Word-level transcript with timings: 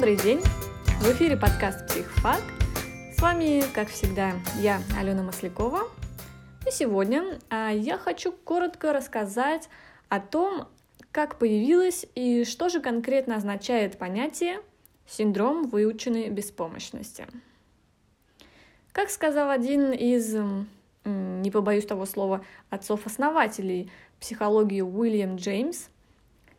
Добрый 0.00 0.16
день! 0.16 0.40
В 1.02 1.12
эфире 1.12 1.36
подкаст 1.36 1.86
«Психфак». 1.86 2.40
С 3.14 3.20
вами, 3.20 3.62
как 3.74 3.90
всегда, 3.90 4.32
я, 4.58 4.80
Алена 4.98 5.22
Маслякова. 5.22 5.90
И 6.66 6.70
сегодня 6.70 7.38
а, 7.50 7.68
я 7.68 7.98
хочу 7.98 8.32
коротко 8.32 8.94
рассказать 8.94 9.68
о 10.08 10.18
том, 10.18 10.68
как 11.12 11.38
появилось 11.38 12.06
и 12.14 12.44
что 12.44 12.70
же 12.70 12.80
конкретно 12.80 13.36
означает 13.36 13.98
понятие 13.98 14.60
синдром 15.06 15.68
выученной 15.68 16.30
беспомощности. 16.30 17.26
Как 18.92 19.10
сказал 19.10 19.50
один 19.50 19.92
из, 19.92 20.34
не 21.04 21.50
побоюсь 21.50 21.84
того 21.84 22.06
слова, 22.06 22.42
отцов-основателей 22.70 23.92
психологии 24.18 24.80
Уильям 24.80 25.36
Джеймс, 25.36 25.88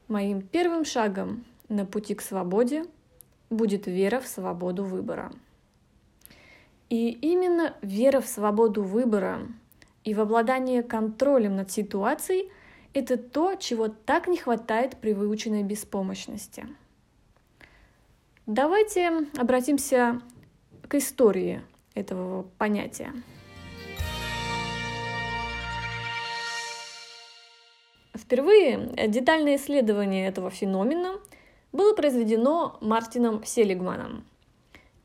моим 0.07 0.43
первым 0.43 0.85
шагом 0.85 1.43
на 1.69 1.87
пути 1.87 2.13
к 2.13 2.21
свободе 2.21 2.85
будет 3.51 3.85
вера 3.85 4.19
в 4.19 4.27
свободу 4.27 4.83
выбора. 4.83 5.31
И 6.89 7.09
именно 7.09 7.75
вера 7.83 8.19
в 8.19 8.27
свободу 8.27 8.81
выбора 8.81 9.47
и 10.03 10.15
в 10.15 10.19
обладание 10.19 10.81
контролем 10.81 11.55
над 11.55 11.71
ситуацией– 11.71 12.51
это 12.93 13.17
то, 13.17 13.55
чего 13.55 13.87
так 13.87 14.27
не 14.27 14.37
хватает 14.37 14.97
при 14.97 15.13
выученной 15.13 15.63
беспомощности. 15.63 16.67
Давайте 18.45 19.27
обратимся 19.37 20.21
к 20.87 20.95
истории 20.95 21.61
этого 21.93 22.43
понятия. 22.57 23.13
Впервые 28.13 28.93
детальное 29.07 29.55
исследование 29.55 30.27
этого 30.27 30.49
феномена 30.49 31.19
было 31.71 31.93
произведено 31.93 32.77
Мартином 32.81 33.43
Селигманом. 33.43 34.25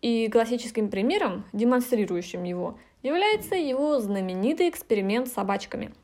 И 0.03 0.29
классическим 0.29 0.91
примером, 0.91 1.45
демонстрирующим 1.53 2.45
его, 2.45 2.79
является 3.03 3.55
его 3.55 3.99
знаменитый 4.01 4.69
эксперимент 4.69 5.29
с 5.29 5.33
собачками, 5.33 5.95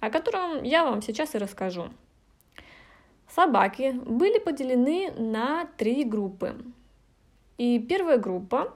о 0.00 0.10
котором 0.10 0.62
я 0.62 0.84
вам 0.84 1.02
сейчас 1.02 1.34
и 1.34 1.38
расскажу. 1.38 1.90
Собаки 3.28 3.92
были 4.04 4.38
поделены 4.38 5.12
на 5.12 5.68
три 5.76 6.04
группы. 6.04 6.56
И 7.58 7.78
первая 7.78 8.18
группа 8.18 8.72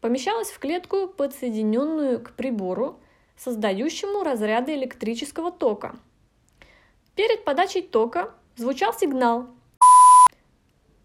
помещалась 0.00 0.50
в 0.50 0.58
клетку, 0.58 1.08
подсоединенную 1.08 2.20
к 2.20 2.32
прибору, 2.32 3.00
создающему 3.36 4.22
разряды 4.22 4.74
электрического 4.74 5.50
тока. 5.50 5.96
Перед 7.14 7.44
подачей 7.44 7.82
тока 7.82 8.32
звучал 8.56 8.92
сигнал, 8.94 9.48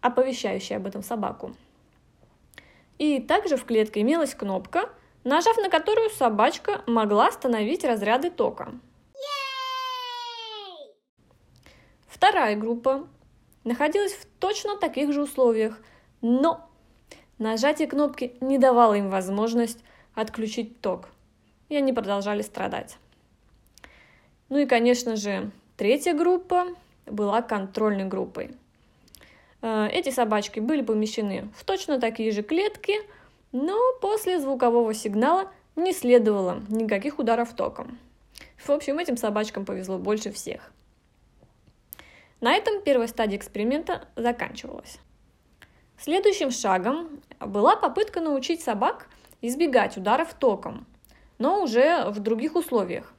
оповещающий 0.04 0.76
об 0.76 0.86
этом 0.86 1.02
собаку. 1.02 1.54
И 2.98 3.20
также 3.20 3.56
в 3.56 3.64
клетке 3.64 4.02
имелась 4.02 4.34
кнопка, 4.34 4.90
нажав 5.24 5.56
на 5.56 5.70
которую 5.70 6.10
собачка 6.10 6.82
могла 6.86 7.28
остановить 7.28 7.84
разряды 7.84 8.30
тока. 8.30 8.72
Вторая 12.06 12.54
группа 12.54 13.08
находилась 13.64 14.12
в 14.12 14.26
точно 14.38 14.76
таких 14.76 15.10
же 15.14 15.22
условиях, 15.22 15.80
но 16.20 16.68
нажатие 17.38 17.88
кнопки 17.88 18.36
не 18.42 18.58
давало 18.58 18.94
им 18.94 19.08
возможность 19.08 19.82
отключить 20.14 20.82
ток, 20.82 21.08
и 21.70 21.76
они 21.76 21.94
продолжали 21.94 22.42
страдать. 22.42 22.98
Ну 24.50 24.58
и, 24.58 24.66
конечно 24.66 25.16
же, 25.16 25.50
третья 25.78 26.12
группа 26.12 26.66
была 27.06 27.40
контрольной 27.40 28.04
группой– 28.04 28.54
эти 29.64 30.10
собачки 30.10 30.60
были 30.60 30.82
помещены 30.82 31.48
в 31.56 31.64
точно 31.64 31.98
такие 31.98 32.32
же 32.32 32.42
клетки, 32.42 32.96
но 33.50 33.78
после 34.02 34.38
звукового 34.38 34.92
сигнала 34.92 35.50
не 35.74 35.94
следовало 35.94 36.62
никаких 36.68 37.18
ударов 37.18 37.54
током. 37.54 37.98
В 38.58 38.70
общем, 38.70 38.98
этим 38.98 39.16
собачкам 39.16 39.64
повезло 39.64 39.96
больше 39.96 40.30
всех. 40.32 40.70
На 42.42 42.52
этом 42.54 42.82
первая 42.82 43.08
стадия 43.08 43.38
эксперимента 43.38 44.06
заканчивалась. 44.16 44.98
Следующим 45.98 46.50
шагом 46.50 47.22
была 47.40 47.74
попытка 47.76 48.20
научить 48.20 48.62
собак 48.62 49.08
избегать 49.40 49.96
ударов 49.96 50.34
током, 50.34 50.86
но 51.38 51.62
уже 51.62 52.04
в 52.10 52.20
других 52.20 52.54
условиях. 52.54 53.14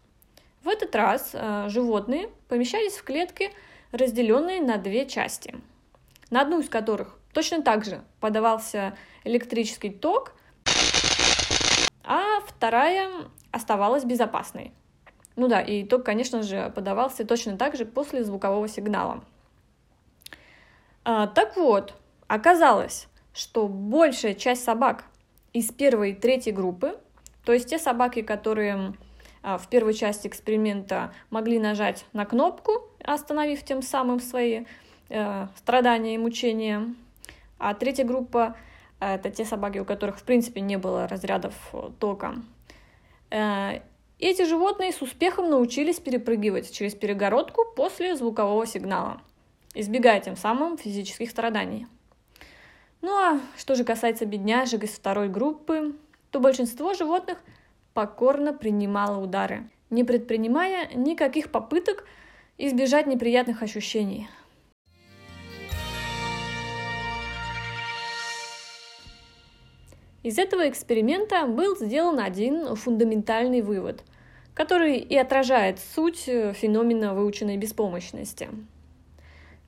В 0.63 0.67
этот 0.67 0.95
раз 0.95 1.31
э, 1.33 1.69
животные 1.69 2.29
помещались 2.49 2.97
в 2.97 3.03
клетки, 3.03 3.51
разделенные 3.91 4.61
на 4.61 4.77
две 4.77 5.07
части– 5.07 5.55
на 6.29 6.41
одну 6.41 6.59
из 6.59 6.69
которых 6.69 7.17
точно 7.33 7.61
так 7.61 7.85
же 7.85 8.03
подавался 8.19 8.97
электрический 9.23 9.89
ток, 9.89 10.33
а 12.03 12.39
вторая 12.47 13.09
оставалась 13.51 14.03
безопасной. 14.03 14.73
Ну 15.35 15.47
да, 15.47 15.61
и 15.61 15.83
ток, 15.83 16.03
конечно 16.03 16.43
же, 16.43 16.71
подавался 16.73 17.25
точно 17.25 17.57
так 17.57 17.75
же 17.75 17.85
после 17.85 18.23
звукового 18.23 18.67
сигнала. 18.67 19.23
А, 21.03 21.27
так 21.27 21.57
вот, 21.57 21.93
оказалось, 22.27 23.07
что 23.33 23.67
большая 23.67 24.33
часть 24.33 24.63
собак 24.63 25.05
из 25.51 25.71
первой 25.71 26.11
и 26.11 26.15
третьей 26.15 26.53
группы, 26.53 26.97
то 27.43 27.53
есть 27.53 27.69
те 27.69 27.77
собаки, 27.77 28.21
которые 28.21 28.93
а, 29.43 29.57
в 29.57 29.67
первой 29.67 29.93
части 29.93 30.27
эксперимента 30.27 31.13
могли 31.29 31.59
нажать 31.59 32.05
на 32.13 32.25
кнопку, 32.25 32.89
остановив 33.03 33.63
тем 33.63 33.81
самым 33.81 34.19
свои 34.19 34.65
э, 35.09 35.47
страдания 35.57 36.15
и 36.15 36.17
мучения. 36.17 36.93
А 37.57 37.73
третья 37.73 38.03
группа 38.03 38.55
это 38.99 39.29
те 39.29 39.45
собаки, 39.45 39.79
у 39.79 39.85
которых 39.85 40.17
в 40.17 40.23
принципе 40.23 40.61
не 40.61 40.77
было 40.77 41.07
разрядов 41.07 41.53
э, 41.73 41.89
тока. 41.99 42.35
Э, 43.29 43.81
эти 44.19 44.45
животные 44.45 44.93
с 44.93 45.01
успехом 45.01 45.49
научились 45.49 45.99
перепрыгивать 45.99 46.71
через 46.71 46.95
перегородку 46.95 47.65
после 47.75 48.15
звукового 48.15 48.65
сигнала, 48.65 49.21
избегая 49.73 50.21
тем 50.21 50.37
самым 50.37 50.77
физических 50.77 51.29
страданий. 51.29 51.87
Ну 53.01 53.11
а 53.11 53.41
что 53.57 53.75
же 53.75 53.83
касается 53.83 54.25
бедняжек 54.25 54.83
из 54.83 54.91
второй 54.91 55.27
группы, 55.27 55.93
то 56.31 56.39
большинство 56.39 56.93
животных 56.93 57.37
покорно 57.93 58.53
принимало 58.53 59.21
удары, 59.21 59.69
не 59.89 60.03
предпринимая 60.03 60.89
никаких 60.95 61.51
попыток 61.51 62.05
избежать 62.57 63.07
неприятных 63.07 63.61
ощущений– 63.61 64.29
Из 70.25 70.39
этого 70.39 70.67
эксперимента 70.67 71.45
был 71.45 71.77
сделан 71.77 72.19
один 72.19 72.75
фундаментальный 72.75 73.61
вывод, 73.61 74.01
который 74.55 74.97
и 74.97 75.15
отражает 75.15 75.77
суть 75.79 76.27
э, 76.27 76.51
феномена 76.53 77.13
выученной 77.13 77.57
беспомощности. 77.57 78.49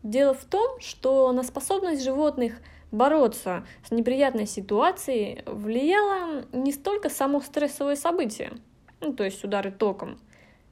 Дело 0.02 0.34
в 0.34 0.46
том, 0.46 0.80
что 0.80 1.32
на 1.32 1.44
способность 1.44 2.04
животных 2.04 2.60
бороться 2.92 3.68
с 3.88 3.92
неприятной 3.92 4.48
ситуацией 4.48 5.44
влияло 5.46 6.46
не 6.52 6.72
столько 6.72 7.12
само 7.12 7.40
стрессовое 7.42 7.96
событие, 7.96 8.54
ну, 9.00 9.14
то 9.14 9.24
есть 9.26 9.44
удары 9.44 9.70
током, 9.70 10.18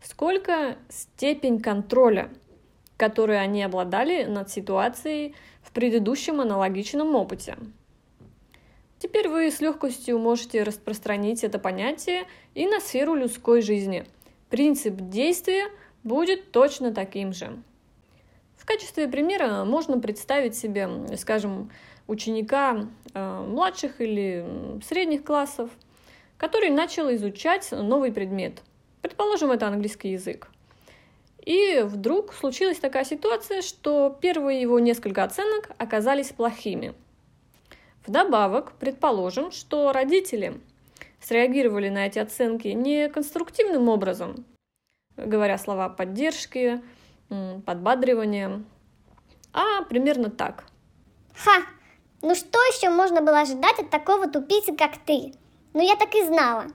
сколько 0.01 0.77
степень 0.89 1.59
контроля, 1.61 2.31
которой 2.97 3.39
они 3.39 3.61
обладали 3.61 4.23
над 4.23 4.49
ситуацией 4.49 5.35
в 5.61 5.71
предыдущем 5.71 6.41
аналогичном 6.41 7.13
опыте. 7.13 7.55
Теперь 9.05 9.29
вы 9.29 9.51
с 9.51 9.61
легкостью 9.61 10.17
можете 10.17 10.63
распространить 10.63 11.43
это 11.43 11.59
понятие 11.59 12.23
и 12.55 12.65
на 12.65 12.79
сферу 12.79 13.13
людской 13.13 13.61
жизни. 13.61 14.03
Принцип 14.49 14.95
действия 14.95 15.65
будет 16.03 16.51
точно 16.51 16.91
таким 16.91 17.31
же. 17.31 17.55
В 18.57 18.65
качестве 18.65 19.07
примера 19.07 19.63
можно 19.63 19.99
представить 19.99 20.55
себе, 20.55 20.89
скажем, 21.17 21.69
ученика 22.07 22.87
э, 23.13 23.45
младших 23.47 24.01
или 24.01 24.43
средних 24.83 25.23
классов, 25.23 25.69
который 26.37 26.71
начал 26.71 27.13
изучать 27.13 27.69
новый 27.71 28.11
предмет. 28.11 28.63
Предположим, 29.03 29.51
это 29.51 29.67
английский 29.67 30.13
язык. 30.13 30.49
И 31.45 31.83
вдруг 31.83 32.33
случилась 32.33 32.79
такая 32.79 33.05
ситуация, 33.05 33.61
что 33.61 34.17
первые 34.19 34.59
его 34.59 34.79
несколько 34.79 35.23
оценок 35.23 35.69
оказались 35.77 36.31
плохими– 36.31 36.95
Вдобавок, 38.07 38.73
предположим, 38.73 39.51
что 39.51 39.91
родители 39.91 40.61
среагировали 41.19 41.89
на 41.89 42.05
эти 42.05 42.19
оценки 42.19 42.67
не 42.67 43.09
конструктивным 43.09 43.89
образом, 43.89 44.45
говоря 45.17 45.57
слова 45.57 45.89
поддержки, 45.89 46.81
подбадривания, 47.65 48.63
а 49.53 49.83
примерно 49.83 50.29
так. 50.29 50.65
Ха! 51.35 51.63
Ну 52.21 52.35
что 52.35 52.59
еще 52.73 52.89
можно 52.89 53.21
было 53.21 53.41
ожидать 53.41 53.79
от 53.79 53.89
такого 53.89 54.27
тупицы, 54.27 54.75
как 54.75 54.97
ты? 54.97 55.33
Ну 55.73 55.81
я 55.81 55.95
так 55.95 56.13
и 56.15 56.23
знала. 56.23 56.65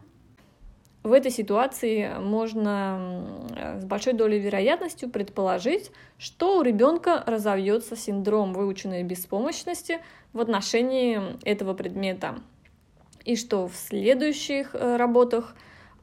В 1.02 1.12
этой 1.12 1.30
ситуации 1.30 2.10
можно 2.18 3.24
с 3.80 3.84
большой 3.84 4.12
долей 4.12 4.38
вероятностью 4.38 5.08
предположить, 5.08 5.90
что 6.18 6.58
у 6.58 6.62
ребенка 6.62 7.22
разовьется 7.26 7.96
синдром 7.96 8.52
выученной 8.52 9.02
беспомощности 9.02 10.00
в 10.34 10.40
отношении 10.40 11.20
этого 11.42 11.72
предмета, 11.72 12.40
и 13.24 13.36
что 13.36 13.66
в 13.66 13.74
следующих 13.74 14.74
э, 14.74 14.96
работах 14.96 15.54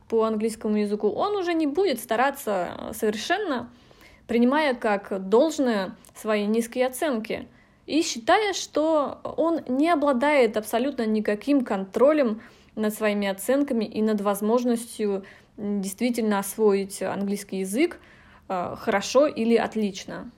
по 0.10 0.24
английскому 0.24 0.78
языку 0.78 1.10
он 1.10 1.36
уже 1.36 1.54
не 1.54 1.68
будет 1.68 2.00
стараться 2.00 2.92
совершенно, 2.94 3.70
принимая 4.26 4.74
как 4.74 5.30
должное 5.30 5.96
свои 6.16 6.46
низкие 6.46 6.88
оценки 6.88 7.48
и 7.86 8.02
считая, 8.02 8.54
что 8.54 9.20
он 9.38 9.62
не 9.68 9.90
обладает 9.90 10.58
абсолютно 10.58 11.06
никаким 11.06 11.64
контролем 11.64 12.42
над 12.78 12.94
своими 12.94 13.28
оценками 13.28 13.84
и 13.84 14.02
над 14.02 14.22
возможностью 14.22 15.26
действительно 15.58 16.40
освоить 16.40 17.02
английский 17.02 17.60
язык 17.60 18.00
э, 18.48 18.76
хорошо 18.78 19.28
или 19.28 19.56
отлично. 19.56 20.32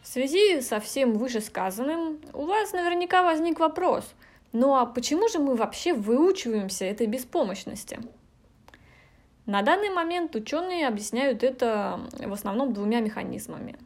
В 0.00 0.06
связи 0.10 0.62
со 0.62 0.80
всем 0.80 1.18
вышесказанным 1.18 2.20
у 2.32 2.46
вас 2.46 2.72
наверняка 2.72 3.22
возник 3.22 3.60
вопрос, 3.60 4.14
ну 4.52 4.74
а 4.74 4.86
почему 4.86 5.28
же 5.28 5.38
мы 5.38 5.54
вообще 5.54 5.92
выучиваемся 5.92 6.86
этой 6.86 7.06
беспомощности? 7.06 7.98
На 9.44 9.62
данный 9.62 9.90
момент 9.90 10.34
ученые 10.34 10.88
объясняют 10.88 11.42
это 11.42 12.00
в 12.12 12.32
основном 12.32 12.72
двумя 12.72 13.00
механизмами. 13.00 13.76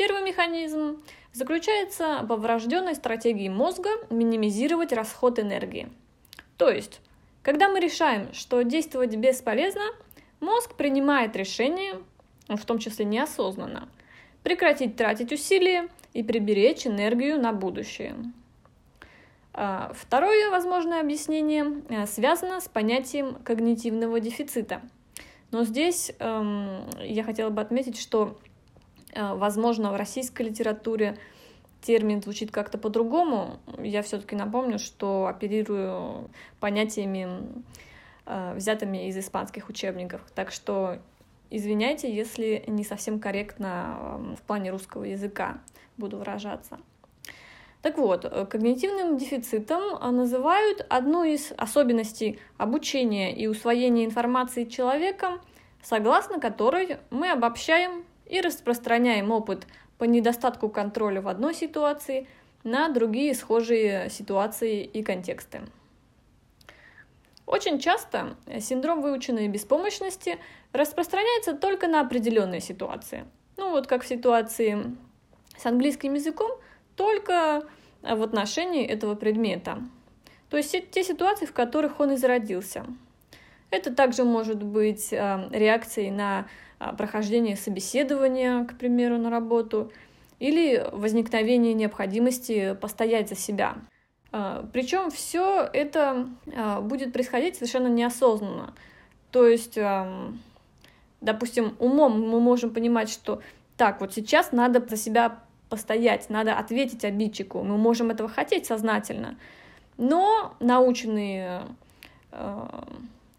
Первый 0.00 0.22
механизм 0.22 1.02
заключается 1.34 2.20
во 2.22 2.36
врожденной 2.36 2.94
стратегии 2.94 3.50
мозга 3.50 3.90
минимизировать 4.08 4.94
расход 4.94 5.38
энергии. 5.38 5.90
То 6.56 6.70
есть, 6.70 7.02
когда 7.42 7.68
мы 7.68 7.80
решаем, 7.80 8.32
что 8.32 8.62
действовать 8.62 9.14
бесполезно, 9.14 9.82
мозг 10.40 10.74
принимает 10.76 11.36
решение, 11.36 12.00
в 12.48 12.64
том 12.64 12.78
числе 12.78 13.04
неосознанно, 13.04 13.90
прекратить 14.42 14.96
тратить 14.96 15.32
усилия 15.32 15.88
и 16.14 16.22
приберечь 16.22 16.86
энергию 16.86 17.38
на 17.38 17.52
будущее. 17.52 18.16
А, 19.52 19.92
второе 19.94 20.48
возможное 20.48 21.02
объяснение 21.02 21.82
э, 21.90 22.06
связано 22.06 22.62
с 22.62 22.68
понятием 22.68 23.34
когнитивного 23.44 24.18
дефицита. 24.18 24.80
Но 25.50 25.64
здесь 25.64 26.12
эм, 26.20 26.88
я 27.02 27.22
хотела 27.22 27.50
бы 27.50 27.60
отметить, 27.60 28.00
что, 28.00 28.38
возможно, 29.14 29.92
в 29.92 29.96
российской 29.96 30.42
литературе 30.42 31.18
термин 31.80 32.22
звучит 32.22 32.50
как-то 32.50 32.78
по-другому. 32.78 33.58
Я 33.78 34.02
все-таки 34.02 34.36
напомню, 34.36 34.78
что 34.78 35.26
оперирую 35.26 36.30
понятиями, 36.60 37.28
э, 38.26 38.54
взятыми 38.54 39.08
из 39.08 39.16
испанских 39.16 39.68
учебников. 39.68 40.20
Так 40.34 40.50
что 40.50 40.98
извиняйте, 41.50 42.14
если 42.14 42.64
не 42.66 42.84
совсем 42.84 43.20
корректно 43.20 43.96
э, 43.98 44.34
в 44.38 44.42
плане 44.42 44.70
русского 44.70 45.04
языка 45.04 45.58
буду 45.96 46.18
выражаться. 46.18 46.78
Так 47.82 47.96
вот, 47.96 48.24
э, 48.24 48.46
когнитивным 48.46 49.16
дефицитом 49.16 49.96
э, 49.96 50.10
называют 50.10 50.84
одну 50.88 51.24
из 51.24 51.52
особенностей 51.56 52.38
обучения 52.58 53.34
и 53.34 53.46
усвоения 53.46 54.04
информации 54.04 54.64
человеком, 54.64 55.40
согласно 55.82 56.38
которой 56.38 56.98
мы 57.10 57.30
обобщаем 57.30 58.04
и 58.30 58.40
распространяем 58.40 59.30
опыт 59.30 59.66
по 59.98 60.04
недостатку 60.04 60.68
контроля 60.68 61.20
в 61.20 61.28
одной 61.28 61.54
ситуации 61.54 62.26
на 62.64 62.88
другие 62.88 63.34
схожие 63.34 64.08
ситуации 64.10 64.84
и 64.84 65.02
контексты. 65.02 65.62
Очень 67.46 67.80
часто 67.80 68.36
синдром 68.60 69.02
выученной 69.02 69.48
беспомощности 69.48 70.38
распространяется 70.72 71.54
только 71.54 71.88
на 71.88 72.00
определенные 72.00 72.60
ситуации. 72.60 73.24
Ну 73.56 73.70
вот 73.70 73.86
как 73.86 74.04
в 74.04 74.06
ситуации 74.06 74.96
с 75.58 75.66
английским 75.66 76.14
языком– 76.14 76.50
только 77.00 77.62
в 78.02 78.22
отношении 78.22 78.86
этого 78.86 79.14
предмета. 79.14 79.78
То 80.50 80.58
есть 80.58 80.90
те 80.90 81.02
ситуации, 81.02 81.46
в 81.46 81.54
которых 81.54 81.98
он 81.98 82.12
и 82.12 82.16
зародился. 82.16 82.84
Это 83.70 83.94
также 83.94 84.24
может 84.24 84.62
быть 84.62 85.12
э, 85.12 85.48
реакцией 85.52 86.10
на 86.10 86.46
э, 86.78 86.92
прохождение 86.96 87.56
собеседования, 87.56 88.64
к 88.64 88.76
примеру, 88.76 89.16
на 89.18 89.30
работу, 89.30 89.92
или 90.40 90.84
возникновение 90.92 91.74
необходимости 91.74 92.76
постоять 92.80 93.28
за 93.28 93.36
себя. 93.36 93.76
Э, 94.32 94.64
Причем 94.72 95.10
все 95.10 95.68
это 95.72 96.26
будет 96.82 97.12
происходить 97.12 97.56
совершенно 97.56 97.88
неосознанно. 97.88 98.74
То 99.30 99.46
есть, 99.46 99.78
эм, 99.78 100.40
допустим, 101.20 101.76
умом 101.78 102.28
мы 102.28 102.40
можем 102.40 102.70
понимать, 102.70 103.08
что 103.08 103.40
так, 103.76 104.00
вот 104.00 104.12
сейчас 104.12 104.50
надо 104.50 104.84
за 104.84 104.96
себя 104.96 105.38
постоять, 105.68 106.28
надо 106.30 106.58
ответить 106.58 107.04
обидчику. 107.04 107.62
Мы 107.62 107.78
можем 107.78 108.10
этого 108.10 108.28
хотеть 108.28 108.66
сознательно. 108.66 109.36
Но 109.96 110.56
наученные 110.58 111.62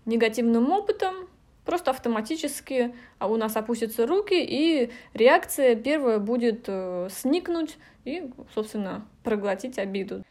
негативным 0.06 0.72
опытом, 0.72 1.28
просто 1.66 1.92
автоматически 1.92 2.94
а 3.20 3.28
у 3.28 3.38
нас 3.38 3.56
опустятся 3.56 4.08
руки, 4.08 4.36
и 4.38 4.92
реакция 5.14 5.76
первая 5.76 6.20
будет 6.20 6.66
э, 6.68 7.08
сникнуть 7.12 7.78
и, 8.04 8.30
собственно, 8.54 9.06
проглотить 9.24 9.78
обиду. 9.78 10.24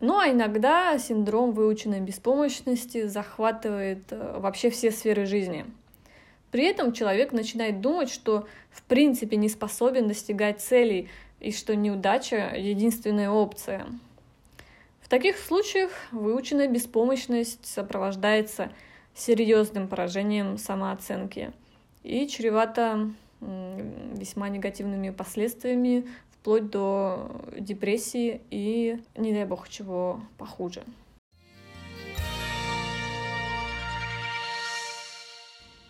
Ну 0.00 0.18
а 0.18 0.30
иногда 0.30 0.98
синдром 0.98 1.52
выученной 1.52 2.00
беспомощности 2.00 3.06
захватывает 3.06 4.04
э, 4.10 4.38
вообще 4.38 4.70
все 4.70 4.90
сферы 4.90 5.26
жизни. 5.26 5.66
При 6.50 6.64
этом 6.64 6.92
человек 6.92 7.32
начинает 7.32 7.80
думать, 7.80 8.10
что 8.10 8.46
в 8.70 8.82
принципе 8.82 9.36
не 9.36 9.48
способен 9.48 10.08
достигать 10.08 10.60
целей, 10.60 11.08
и 11.38 11.52
что 11.52 11.74
неудача— 11.74 12.52
единственная 12.56 13.30
опция. 13.30 13.86
В 15.00 15.08
таких 15.08 15.38
случаях 15.38 15.90
выученная 16.12 16.68
беспомощность 16.68 17.66
сопровождается 17.66 18.70
серьезным 19.20 19.88
поражением 19.88 20.58
самооценки 20.58 21.52
и 22.02 22.26
чревата 22.26 23.10
весьма 23.40 24.48
негативными 24.48 25.10
последствиями, 25.10 26.06
вплоть 26.30 26.70
до 26.70 27.30
депрессии 27.58 28.40
и, 28.50 29.00
не 29.16 29.32
дай 29.32 29.44
бог, 29.44 29.68
чего 29.68 30.20
похуже. 30.38 30.82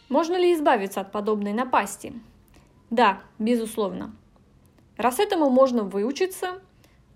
Можно 0.08 0.36
ли 0.36 0.52
избавиться 0.54 1.00
от 1.00 1.12
подобной 1.12 1.52
напасти? 1.52 2.12
Да, 2.90 3.20
безусловно. 3.38 4.12
Раз 4.96 5.20
этому 5.20 5.50
можно 5.50 5.84
выучиться, 5.84 6.60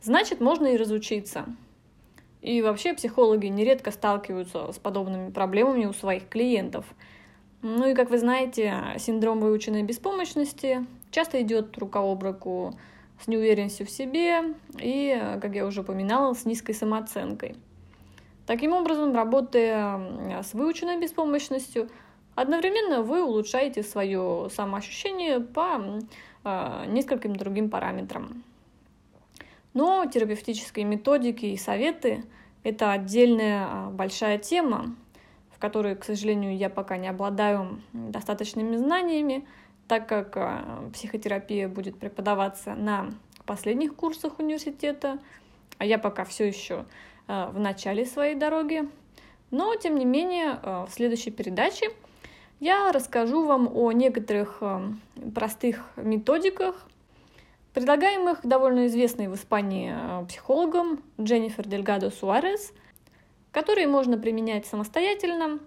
значит 0.01 0.41
можно 0.41 0.69
и 0.69 0.77
разучиться. 0.77 1.45
И 2.45 2.63
вообще 2.63 2.93
психологи 2.93 3.47
нередко 3.47 3.91
сталкиваются 3.91 4.71
с 4.71 4.79
подобными 4.79 5.31
проблемами 5.31 5.87
у 5.87 5.93
своих 5.93 6.29
клиентов. 6.29 6.85
Ну 7.63 7.89
и, 7.89 7.95
как 7.95 8.11
вы 8.11 8.19
знаете, 8.19 8.75
синдром 8.99 9.41
выученной 9.41 9.83
беспомощности 9.83 10.87
часто 11.11 11.41
идет 11.43 11.77
рука 11.79 12.01
об 12.01 12.23
руку 12.23 12.79
с 13.19 13.27
неуверенностью 13.27 13.87
в 13.87 13.91
себе 13.91 14.55
и, 14.79 15.19
как 15.41 15.55
я 15.55 15.65
уже 15.65 15.81
упоминала, 15.81 16.35
с 16.35 16.45
низкой 16.45 16.75
самооценкой. 16.75 17.57
Таким 18.47 18.75
образом, 18.75 19.15
работая 19.15 20.43
с 20.43 20.53
выученной 20.53 21.01
беспомощностью, 21.01 21.89
одновременно 22.35 23.01
вы 23.03 23.25
улучшаете 23.25 23.83
свое 23.83 24.51
самоощущение 24.55 25.41
по 25.41 26.01
Э, 26.45 26.85
нескольким 26.87 27.37
другим 27.37 27.71
параметрам. 27.71 28.45
Но 29.75 30.07
терапевтические 30.07 30.85
методики 30.85 31.47
и 31.47 31.57
советы– 31.57 32.25
это 32.63 32.93
отдельная 32.93 33.67
а, 33.69 33.91
большая 33.91 34.39
тема, 34.39 34.95
в 35.51 35.59
которой, 35.59 35.97
к 35.97 36.05
сожалению, 36.05 36.57
я 36.57 36.71
пока 36.71 36.97
не 36.97 37.09
обладаю 37.09 37.81
достаточными 37.93 38.77
знаниями, 38.77 39.47
так 39.89 40.09
как 40.09 40.37
а, 40.37 40.89
психотерапия 40.93 41.69
будет 41.69 41.99
преподаваться 41.99 42.75
на 42.75 43.11
последних 43.45 43.97
курсах 43.97 44.39
университета, 44.39 45.19
а 45.79 45.85
я 45.85 45.99
пока 45.99 46.25
все 46.25 46.47
еще 46.47 46.87
а, 47.27 47.51
в 47.51 47.59
начале 47.59 48.07
своей 48.07 48.37
дороги. 48.37 48.89
Но, 49.51 49.75
тем 49.75 49.97
не 49.97 50.05
менее, 50.05 50.59
в 50.63 50.89
следующей 50.91 51.31
передаче– 51.31 51.91
я 52.61 52.93
расскажу 52.93 53.45
вам 53.45 53.69
о 53.75 53.93
некоторых 53.93 54.63
простых 55.35 55.85
методиках, 55.97 56.87
предлагаемых 57.75 58.39
довольно 58.45 58.87
известной 58.87 59.29
в 59.29 59.35
Испании 59.35 59.93
э, 59.95 60.27
психологом 60.27 61.03
Дженнифер 61.21 61.69
Дельгадо 61.69 62.11
Суарес, 62.11 62.73
которые 63.51 63.89
можно 63.89 64.17
применять 64.17 64.65
самостоятельно 64.65 65.59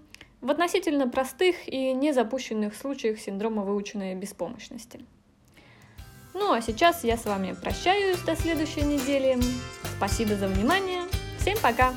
в 0.42 0.50
относительно 0.50 1.08
простых 1.08 1.68
и 1.68 1.94
незапущенных 1.94 2.76
случаях 2.76 3.20
синдрома 3.20 3.64
выученной 3.64 4.16
беспомощности. 4.16 5.02
Ну 6.34 6.54
а 6.54 6.62
сейчас 6.62 7.04
я 7.04 7.18
с 7.18 7.26
вами 7.26 7.56
прощаюсь 7.62 8.20
до 8.20 8.36
следующей 8.36 8.82
недели. 8.82 9.38
Спасибо 9.98 10.36
за 10.36 10.48
внимание. 10.48 11.02
Всем 11.40 11.58
пока! 11.62 11.94